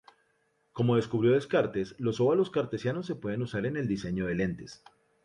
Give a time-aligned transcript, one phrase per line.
[0.73, 4.83] Como descubrió Descartes, los óvalos cartesianos se pueden usar en el diseño de lentes.